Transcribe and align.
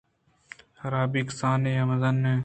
حرابی 0.81 1.21
کسانیں 1.29 1.75
یا 1.77 1.83
مزن 1.89 2.17